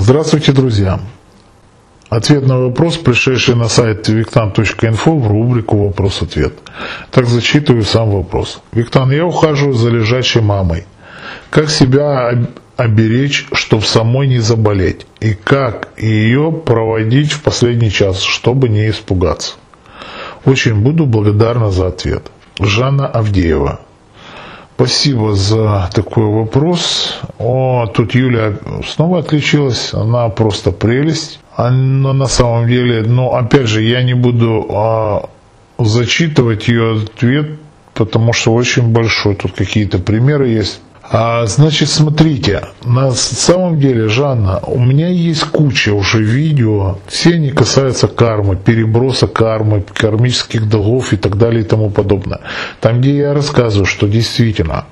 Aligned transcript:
Здравствуйте, 0.00 0.52
друзья! 0.52 1.00
Ответ 2.08 2.46
на 2.46 2.56
вопрос, 2.60 2.96
пришедший 2.96 3.56
на 3.56 3.68
сайт 3.68 4.08
виктан.инфо 4.08 5.18
в 5.18 5.26
рубрику 5.26 5.76
«Вопрос-ответ». 5.76 6.54
Так 7.10 7.26
зачитываю 7.26 7.82
сам 7.82 8.10
вопрос. 8.10 8.62
Виктан, 8.72 9.10
я 9.10 9.26
ухаживаю 9.26 9.74
за 9.74 9.90
лежачей 9.90 10.40
мамой. 10.40 10.84
Как 11.50 11.68
себя 11.68 12.32
оберечь, 12.76 13.48
чтобы 13.52 13.82
самой 13.82 14.28
не 14.28 14.38
заболеть? 14.38 15.04
И 15.18 15.34
как 15.34 15.88
ее 15.98 16.52
проводить 16.52 17.32
в 17.32 17.42
последний 17.42 17.90
час, 17.90 18.22
чтобы 18.22 18.68
не 18.68 18.88
испугаться? 18.88 19.54
Очень 20.44 20.76
буду 20.76 21.06
благодарна 21.06 21.72
за 21.72 21.88
ответ. 21.88 22.30
Жанна 22.60 23.08
Авдеева. 23.08 23.80
Спасибо 24.78 25.34
за 25.34 25.90
такой 25.92 26.26
вопрос. 26.26 27.18
О, 27.40 27.86
тут 27.92 28.14
Юля 28.14 28.58
снова 28.86 29.18
отличилась. 29.18 29.92
Она 29.92 30.28
просто 30.28 30.70
прелесть. 30.70 31.40
Она 31.56 32.12
на 32.12 32.26
самом 32.26 32.68
деле, 32.68 33.02
но 33.02 33.34
опять 33.34 33.66
же, 33.66 33.82
я 33.82 34.04
не 34.04 34.14
буду 34.14 34.68
а, 34.70 35.30
зачитывать 35.80 36.68
ее 36.68 37.02
ответ, 37.02 37.58
потому 37.92 38.32
что 38.32 38.54
очень 38.54 38.92
большой. 38.92 39.34
Тут 39.34 39.50
какие-то 39.50 39.98
примеры 39.98 40.46
есть. 40.46 40.80
А, 41.10 41.46
значит, 41.46 41.88
смотрите, 41.88 42.68
на 42.84 43.12
самом 43.12 43.80
деле, 43.80 44.08
Жанна, 44.08 44.60
у 44.66 44.78
меня 44.78 45.08
есть 45.08 45.44
куча 45.44 45.94
уже 45.94 46.22
видео, 46.22 46.98
все 47.06 47.34
они 47.34 47.50
касаются 47.50 48.08
кармы, 48.08 48.56
переброса 48.56 49.26
кармы, 49.26 49.82
кармических 49.94 50.68
долгов 50.68 51.14
и 51.14 51.16
так 51.16 51.38
далее 51.38 51.62
и 51.62 51.64
тому 51.64 51.88
подобное. 51.88 52.40
Там, 52.80 53.00
где 53.00 53.16
я 53.16 53.32
рассказываю, 53.32 53.86
что 53.86 54.06
действительно 54.06 54.84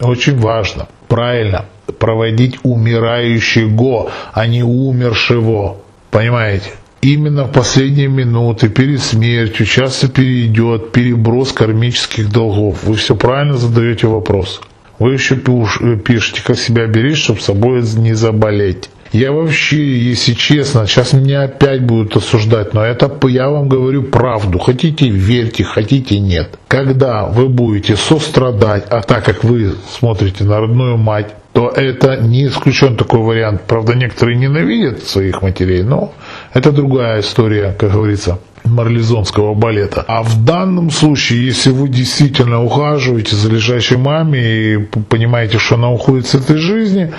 очень 0.00 0.38
важно, 0.38 0.88
правильно, 1.06 1.66
проводить 1.98 2.58
умирающего, 2.62 4.10
а 4.32 4.46
не 4.46 4.62
умершего. 4.62 5.76
Понимаете? 6.10 6.70
Именно 7.02 7.44
в 7.44 7.52
последние 7.52 8.08
минуты 8.08 8.70
перед 8.70 9.02
смертью 9.02 9.66
часто 9.66 10.08
перейдет 10.08 10.92
переброс 10.92 11.52
кармических 11.52 12.32
долгов. 12.32 12.84
Вы 12.84 12.96
все 12.96 13.14
правильно 13.14 13.58
задаете 13.58 14.06
вопрос. 14.06 14.60
Вы 14.98 15.14
еще 15.14 15.36
пишете, 15.36 16.42
как 16.44 16.58
себя 16.58 16.86
беречь, 16.86 17.22
чтобы 17.22 17.40
собой 17.40 17.82
не 17.96 18.14
заболеть. 18.14 18.90
Я 19.12 19.32
вообще, 19.32 19.98
если 19.98 20.34
честно, 20.34 20.86
сейчас 20.86 21.14
меня 21.14 21.44
опять 21.44 21.82
будут 21.82 22.16
осуждать, 22.16 22.74
но 22.74 22.84
это 22.84 23.10
я 23.28 23.48
вам 23.48 23.68
говорю 23.68 24.02
правду. 24.02 24.58
Хотите 24.58 25.08
верьте, 25.08 25.64
хотите 25.64 26.18
нет. 26.18 26.58
Когда 26.68 27.24
вы 27.24 27.48
будете 27.48 27.96
сострадать, 27.96 28.84
а 28.90 29.00
так 29.00 29.24
как 29.24 29.44
вы 29.44 29.74
смотрите 29.90 30.44
на 30.44 30.60
родную 30.60 30.98
мать, 30.98 31.34
то 31.54 31.68
это 31.68 32.18
не 32.18 32.48
исключен 32.48 32.96
такой 32.96 33.20
вариант. 33.20 33.62
Правда, 33.66 33.94
некоторые 33.94 34.36
ненавидят 34.36 35.02
своих 35.04 35.40
матерей, 35.40 35.82
но 35.82 36.12
это 36.52 36.70
другая 36.70 37.20
история, 37.20 37.74
как 37.78 37.92
говорится 37.92 38.38
марлезонского 38.74 39.54
балета. 39.54 40.04
А 40.08 40.22
в 40.22 40.44
данном 40.44 40.90
случае, 40.90 41.46
если 41.46 41.70
вы 41.70 41.88
действительно 41.88 42.62
ухаживаете 42.62 43.36
за 43.36 43.48
лежащей 43.48 43.96
маме 43.96 44.40
и 44.40 44.76
понимаете, 45.08 45.58
что 45.58 45.74
она 45.74 45.90
уходит 45.90 46.26
с 46.26 46.34
этой 46.34 46.56
жизни, 46.56 47.12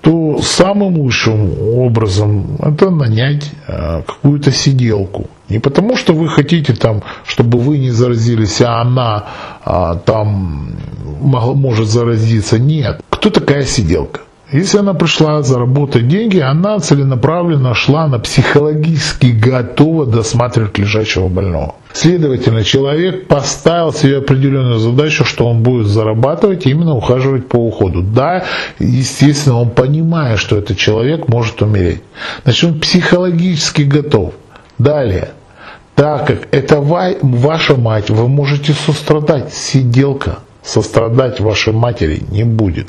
то 0.00 0.40
самым 0.40 0.98
лучшим 0.98 1.50
образом 1.78 2.56
это 2.62 2.90
нанять 2.90 3.50
э, 3.66 4.02
какую-то 4.06 4.52
сиделку. 4.52 5.26
Не 5.48 5.58
потому, 5.58 5.96
что 5.96 6.12
вы 6.12 6.28
хотите 6.28 6.74
там, 6.74 7.02
чтобы 7.24 7.58
вы 7.58 7.78
не 7.78 7.90
заразились, 7.90 8.60
а 8.60 8.80
она 8.80 9.24
а, 9.64 9.94
там 9.94 10.72
может 11.20 11.88
заразиться. 11.88 12.58
Нет. 12.58 13.00
Кто 13.10 13.30
такая 13.30 13.64
сиделка? 13.64 14.20
Если 14.52 14.78
она 14.78 14.94
пришла 14.94 15.42
заработать 15.42 16.06
деньги, 16.06 16.38
она 16.38 16.78
целенаправленно 16.78 17.74
шла 17.74 18.06
на 18.06 18.20
психологически 18.20 19.26
готова 19.26 20.06
досматривать 20.06 20.78
лежачего 20.78 21.26
больного. 21.26 21.74
Следовательно, 21.92 22.62
человек 22.62 23.26
поставил 23.26 23.92
себе 23.92 24.18
определенную 24.18 24.78
задачу, 24.78 25.24
что 25.24 25.48
он 25.48 25.64
будет 25.64 25.88
зарабатывать 25.88 26.64
именно 26.66 26.94
ухаживать 26.94 27.48
по 27.48 27.56
уходу. 27.56 28.02
Да, 28.02 28.44
естественно, 28.78 29.58
он 29.58 29.70
понимает, 29.70 30.38
что 30.38 30.56
этот 30.56 30.78
человек 30.78 31.26
может 31.26 31.60
умереть. 31.62 32.02
Значит, 32.44 32.70
он 32.70 32.78
психологически 32.78 33.82
готов. 33.82 34.34
Далее. 34.78 35.30
Так 35.96 36.26
как 36.26 36.48
это 36.52 36.80
ваша 36.80 37.74
мать, 37.74 38.10
вы 38.10 38.28
можете 38.28 38.74
сострадать, 38.74 39.52
сиделка 39.52 40.38
сострадать 40.66 41.40
вашей 41.40 41.72
матери 41.72 42.22
не 42.30 42.44
будет. 42.44 42.88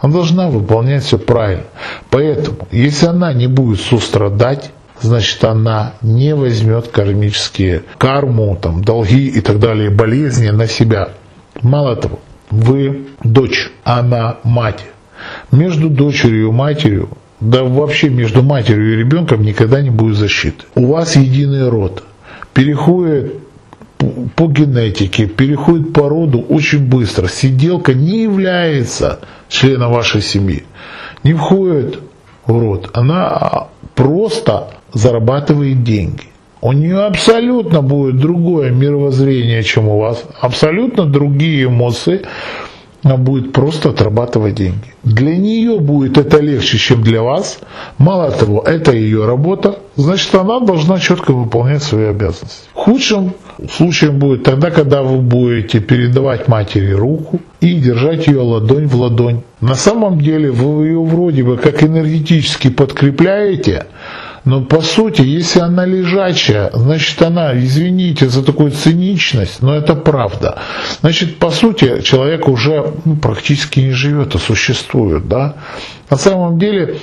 Она 0.00 0.12
должна 0.12 0.50
выполнять 0.50 1.04
все 1.04 1.18
правильно. 1.18 1.64
Поэтому, 2.10 2.68
если 2.72 3.06
она 3.06 3.32
не 3.32 3.46
будет 3.46 3.80
сострадать, 3.80 4.72
значит 5.00 5.42
она 5.44 5.94
не 6.02 6.34
возьмет 6.34 6.88
кармические 6.88 7.84
карму, 7.96 8.58
там, 8.60 8.82
долги 8.82 9.28
и 9.28 9.40
так 9.40 9.60
далее, 9.60 9.90
болезни 9.90 10.48
на 10.48 10.66
себя. 10.66 11.10
Мало 11.62 11.96
того, 11.96 12.18
вы 12.50 13.06
дочь, 13.22 13.70
она 13.84 14.38
мать. 14.42 14.84
Между 15.52 15.88
дочерью 15.88 16.48
и 16.48 16.52
матерью, 16.52 17.08
да 17.38 17.62
вообще 17.62 18.08
между 18.08 18.42
матерью 18.42 18.94
и 18.94 18.96
ребенком 18.96 19.42
никогда 19.42 19.80
не 19.80 19.90
будет 19.90 20.16
защиты. 20.16 20.64
У 20.74 20.86
вас 20.86 21.14
единый 21.14 21.68
род. 21.68 22.02
Переходит 22.52 23.36
по 24.36 24.46
генетике, 24.48 25.26
переходит 25.26 25.92
по 25.92 26.08
роду 26.08 26.40
очень 26.40 26.86
быстро. 26.86 27.28
Сиделка 27.28 27.94
не 27.94 28.22
является 28.22 29.20
членом 29.48 29.92
вашей 29.92 30.22
семьи, 30.22 30.64
не 31.24 31.34
входит 31.34 32.00
в 32.46 32.58
род. 32.58 32.90
Она 32.94 33.68
просто 33.94 34.70
зарабатывает 34.92 35.82
деньги. 35.82 36.24
У 36.60 36.72
нее 36.72 37.00
абсолютно 37.00 37.82
будет 37.82 38.18
другое 38.18 38.70
мировоззрение, 38.70 39.64
чем 39.64 39.88
у 39.88 39.98
вас, 39.98 40.22
абсолютно 40.40 41.06
другие 41.06 41.64
эмоции, 41.64 42.22
она 43.02 43.16
будет 43.16 43.52
просто 43.52 43.90
отрабатывать 43.90 44.54
деньги. 44.54 44.94
Для 45.02 45.36
нее 45.36 45.80
будет 45.80 46.18
это 46.18 46.38
легче, 46.38 46.78
чем 46.78 47.02
для 47.02 47.22
вас. 47.22 47.58
Мало 47.98 48.30
того, 48.30 48.62
это 48.62 48.92
ее 48.92 49.26
работа, 49.26 49.78
значит 49.96 50.34
она 50.34 50.60
должна 50.60 50.98
четко 51.00 51.32
выполнять 51.32 51.82
свои 51.82 52.04
обязанности. 52.04 52.68
Худшим 52.72 53.34
случаем 53.70 54.18
будет 54.18 54.44
тогда, 54.44 54.70
когда 54.70 55.02
вы 55.02 55.18
будете 55.18 55.80
передавать 55.80 56.46
матери 56.46 56.92
руку 56.92 57.40
и 57.60 57.74
держать 57.74 58.28
ее 58.28 58.40
ладонь 58.40 58.86
в 58.86 58.94
ладонь. 58.94 59.42
На 59.60 59.74
самом 59.74 60.20
деле 60.20 60.50
вы 60.50 60.86
ее 60.86 61.02
вроде 61.02 61.42
бы 61.42 61.56
как 61.56 61.82
энергетически 61.82 62.70
подкрепляете, 62.70 63.86
но 64.44 64.60
по 64.60 64.80
сути, 64.80 65.22
если 65.22 65.60
она 65.60 65.84
лежачая, 65.84 66.70
значит 66.72 67.22
она, 67.22 67.56
извините 67.58 68.28
за 68.28 68.42
такую 68.42 68.72
циничность, 68.72 69.62
но 69.62 69.74
это 69.74 69.94
правда. 69.94 70.58
Значит, 71.00 71.38
по 71.38 71.50
сути, 71.50 72.02
человек 72.02 72.48
уже 72.48 72.92
ну, 73.04 73.16
практически 73.16 73.80
не 73.80 73.92
живет, 73.92 74.34
а 74.34 74.38
существует. 74.38 75.28
Да? 75.28 75.54
На 76.10 76.16
самом 76.16 76.58
деле, 76.58 76.96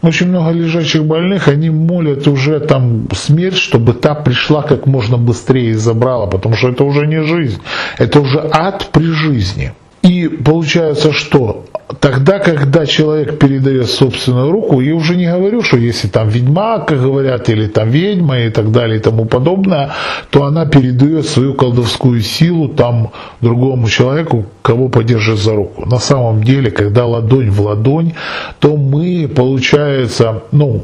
очень 0.00 0.28
много 0.28 0.52
лежачих 0.52 1.04
больных, 1.04 1.48
они 1.48 1.68
молят 1.68 2.26
уже 2.28 2.60
там 2.60 3.08
смерть, 3.12 3.58
чтобы 3.58 3.92
та 3.92 4.14
пришла 4.14 4.62
как 4.62 4.86
можно 4.86 5.18
быстрее 5.18 5.70
и 5.70 5.74
забрала, 5.74 6.26
потому 6.26 6.56
что 6.56 6.68
это 6.70 6.84
уже 6.84 7.06
не 7.06 7.22
жизнь, 7.24 7.60
это 7.98 8.20
уже 8.20 8.40
ад 8.52 8.88
при 8.92 9.10
жизни. 9.10 9.72
И 10.06 10.28
получается, 10.28 11.12
что 11.12 11.64
тогда, 12.00 12.38
когда 12.38 12.86
человек 12.86 13.38
передает 13.38 13.90
собственную 13.90 14.52
руку, 14.52 14.80
я 14.80 14.94
уже 14.94 15.16
не 15.16 15.26
говорю, 15.26 15.62
что 15.62 15.76
если 15.76 16.06
там 16.06 16.28
ведьмак, 16.28 16.86
как 16.86 17.02
говорят, 17.02 17.48
или 17.48 17.66
там 17.66 17.90
ведьма 17.90 18.38
и 18.38 18.50
так 18.50 18.70
далее 18.70 18.98
и 18.98 19.00
тому 19.00 19.24
подобное, 19.24 19.90
то 20.30 20.44
она 20.44 20.64
передает 20.64 21.26
свою 21.26 21.54
колдовскую 21.54 22.20
силу 22.20 22.68
там 22.68 23.10
другому 23.40 23.88
человеку, 23.88 24.46
кого 24.62 24.88
поддержит 24.88 25.38
за 25.38 25.54
руку. 25.54 25.84
На 25.86 25.98
самом 25.98 26.44
деле, 26.44 26.70
когда 26.70 27.04
ладонь 27.04 27.50
в 27.50 27.60
ладонь, 27.60 28.12
то 28.60 28.76
мы, 28.76 29.28
получается, 29.34 30.42
ну, 30.52 30.82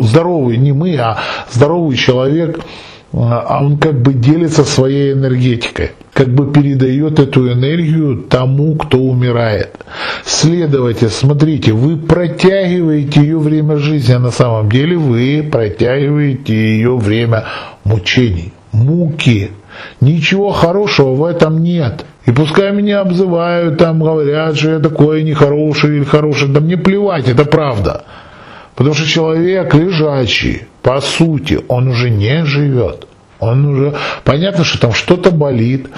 здоровый, 0.00 0.56
не 0.56 0.72
мы, 0.72 0.96
а 0.96 1.18
здоровый 1.52 1.96
человек– 1.96 2.60
а 3.16 3.60
он 3.62 3.78
как 3.78 4.00
бы 4.00 4.12
делится 4.12 4.64
своей 4.64 5.12
энергетикой, 5.12 5.92
как 6.14 6.28
бы 6.28 6.52
передает 6.52 7.18
эту 7.18 7.52
энергию 7.52 8.22
тому, 8.30 8.76
кто 8.76 8.98
умирает. 8.98 9.76
Следовательно, 10.24 11.10
смотрите, 11.10 11.72
вы 11.72 11.96
протягиваете 11.96 13.20
ее 13.20 13.38
время 13.38 13.76
жизни, 13.76 14.12
а 14.12 14.20
на 14.20 14.30
самом 14.30 14.70
деле 14.70 14.96
вы 14.96 15.42
протягиваете 15.42 16.54
ее 16.54 16.96
время 16.96 17.44
мучений, 17.82 18.52
муки. 18.70 19.50
Ничего 20.00 20.52
хорошего 20.52 21.14
в 21.14 21.24
этом 21.24 21.62
нет. 21.62 22.06
И 22.26 22.30
пускай 22.30 22.70
меня 22.70 23.00
обзывают, 23.00 23.78
там 23.78 23.98
говорят, 23.98 24.56
что 24.56 24.70
я 24.70 24.78
такой 24.78 25.24
нехороший 25.24 25.96
или 25.96 26.04
хороший, 26.04 26.48
да 26.48 26.60
мне 26.60 26.76
плевать, 26.76 27.28
это 27.28 27.44
правда. 27.44 28.04
Потому 28.76 28.94
что 28.94 29.06
человек 29.06 29.74
лежачий, 29.74 30.62
по 30.80 31.00
сути, 31.00 31.58
он 31.66 31.88
уже 31.88 32.08
не 32.08 32.44
живет. 32.44 33.08
Он 33.44 33.66
уже... 33.66 33.94
Понятно, 34.24 34.64
что 34.64 34.80
там 34.80 34.92
что-то 34.92 35.30
болит, 35.30 35.88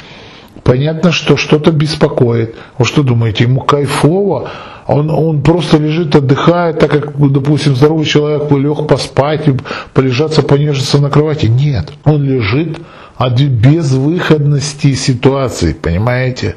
понятно, 0.63 1.13
что 1.13 1.37
что-то 1.37 1.71
беспокоит. 1.71 2.55
Вы 2.79 2.85
что 2.85 3.03
думаете, 3.03 3.45
ему 3.45 3.61
кайфово 3.61 4.51
Он, 4.87 5.11
он 5.11 5.43
просто 5.43 5.79
лежит, 5.79 6.15
отдыхает, 6.15 6.79
так 6.79 6.91
как, 6.91 7.33
допустим, 7.33 7.77
здоровый 7.77 8.05
человек 8.05 8.51
лег 8.53 8.87
поспать, 8.87 9.45
полежаться, 9.95 10.43
понежиться 10.43 10.99
на 10.99 11.11
кровати. 11.11 11.47
Нет, 11.47 11.93
он 12.05 12.23
лежит 12.23 12.79
от 13.17 13.41
безвыходности 13.41 14.95
ситуации, 14.95 15.73
понимаете? 15.73 16.57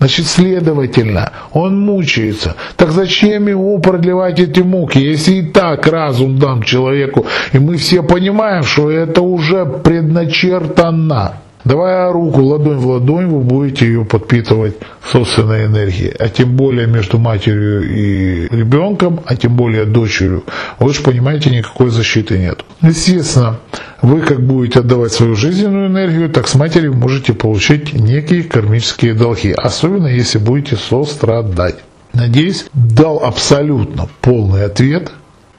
Значит, 0.00 0.26
следовательно, 0.28 1.30
он 1.52 1.78
мучается. 1.78 2.56
Так 2.76 2.90
зачем 2.90 3.48
ему 3.48 3.78
продлевать 3.80 4.40
эти 4.40 4.60
муки, 4.60 4.98
если 4.98 5.34
и 5.34 5.42
так 5.42 5.86
разум 5.86 6.38
дан 6.38 6.62
человеку, 6.62 7.26
и 7.52 7.58
мы 7.58 7.76
все 7.76 8.02
понимаем, 8.02 8.62
что 8.62 8.90
это 8.90 9.20
уже 9.20 9.66
предначертано. 9.66 11.34
Давая 11.64 12.10
руку 12.10 12.40
ладонь 12.40 12.78
в 12.78 12.88
ладонь, 12.88 13.26
вы 13.26 13.40
будете 13.40 13.84
ее 13.84 14.06
подпитывать 14.06 14.76
собственной 15.12 15.66
энергией. 15.66 16.14
А 16.18 16.30
тем 16.30 16.56
более 16.56 16.86
между 16.86 17.18
матерью 17.18 17.82
и 17.82 18.48
ребенком, 18.48 19.20
а 19.26 19.36
тем 19.36 19.54
более 19.54 19.84
дочерью, 19.84 20.44
вы 20.78 20.94
же 20.94 21.02
понимаете, 21.02 21.50
никакой 21.50 21.90
защиты 21.90 22.38
нет. 22.38 22.64
Естественно, 22.80 23.58
вы 24.02 24.20
как 24.22 24.44
будете 24.44 24.80
отдавать 24.80 25.12
свою 25.12 25.36
жизненную 25.36 25.88
энергию, 25.88 26.30
так 26.30 26.48
с 26.48 26.54
матерью 26.54 26.94
можете 26.94 27.32
получить 27.32 27.92
некие 27.92 28.42
кармические 28.42 29.14
долги. 29.14 29.52
Особенно 29.52 30.06
если 30.06 30.38
будете 30.38 30.76
сострадать. 30.76 31.76
Надеюсь, 32.12 32.66
дал 32.72 33.22
абсолютно 33.22 34.08
полный 34.20 34.64
ответ, 34.64 35.12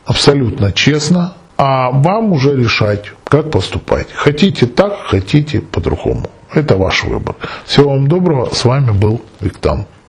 абсолютно 0.05 0.71
честно, 0.71 1.33
а 1.57 1.91
вам 1.91 2.33
уже 2.33 2.55
решать, 2.55 3.11
как 3.23 3.51
поступать. 3.51 4.07
Хотите 4.13 4.65
так, 4.65 4.97
хотите 5.05 5.61
по-другому. 5.61 6.29
Это 6.53 6.75
ваш 6.75 7.03
выбор. 7.05 7.35
Всего 7.65 7.91
вам 7.91 8.07
доброго. 8.07 8.49
С 8.53 8.65
вами 8.65 8.91
был 8.91 9.21
Виктан. 9.39 9.85